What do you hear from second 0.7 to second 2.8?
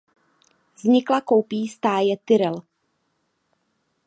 Vznikla koupí stáje Tyrrell.